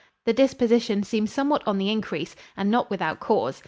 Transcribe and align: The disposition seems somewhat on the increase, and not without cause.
The 0.25 0.33
disposition 0.33 1.03
seems 1.03 1.31
somewhat 1.31 1.61
on 1.67 1.77
the 1.77 1.91
increase, 1.91 2.35
and 2.57 2.71
not 2.71 2.89
without 2.89 3.19
cause. 3.19 3.59